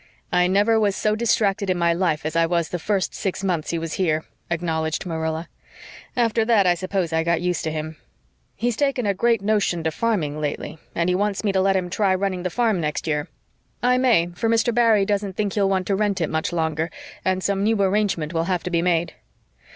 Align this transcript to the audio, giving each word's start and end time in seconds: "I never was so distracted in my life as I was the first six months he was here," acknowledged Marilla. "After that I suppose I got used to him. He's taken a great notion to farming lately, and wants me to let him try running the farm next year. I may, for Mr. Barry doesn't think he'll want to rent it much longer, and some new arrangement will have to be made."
"I 0.31 0.47
never 0.47 0.79
was 0.79 0.95
so 0.95 1.15
distracted 1.15 1.69
in 1.69 1.77
my 1.77 1.93
life 1.93 2.25
as 2.25 2.35
I 2.35 2.47
was 2.47 2.69
the 2.69 2.79
first 2.79 3.13
six 3.13 3.43
months 3.43 3.69
he 3.69 3.77
was 3.77 3.93
here," 4.01 4.23
acknowledged 4.49 5.05
Marilla. 5.05 5.47
"After 6.17 6.43
that 6.43 6.65
I 6.65 6.73
suppose 6.73 7.13
I 7.13 7.23
got 7.23 7.39
used 7.39 7.63
to 7.65 7.71
him. 7.71 7.97
He's 8.55 8.75
taken 8.75 9.05
a 9.05 9.13
great 9.13 9.43
notion 9.43 9.83
to 9.83 9.91
farming 9.91 10.41
lately, 10.41 10.79
and 10.95 11.13
wants 11.13 11.43
me 11.43 11.51
to 11.51 11.61
let 11.61 11.75
him 11.75 11.87
try 11.91 12.15
running 12.15 12.41
the 12.41 12.49
farm 12.49 12.81
next 12.81 13.05
year. 13.05 13.27
I 13.83 13.99
may, 13.99 14.29
for 14.33 14.49
Mr. 14.49 14.73
Barry 14.73 15.05
doesn't 15.05 15.35
think 15.37 15.53
he'll 15.53 15.69
want 15.69 15.85
to 15.85 15.95
rent 15.95 16.19
it 16.19 16.31
much 16.31 16.51
longer, 16.51 16.89
and 17.23 17.43
some 17.43 17.61
new 17.61 17.79
arrangement 17.79 18.33
will 18.33 18.45
have 18.45 18.63
to 18.63 18.71
be 18.71 18.81
made." 18.81 19.13